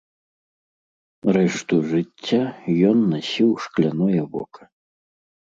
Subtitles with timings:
[1.37, 2.41] Рэшту жыцця
[2.93, 4.63] ён насіў шкляное вока.